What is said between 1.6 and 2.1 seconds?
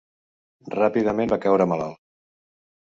malalt.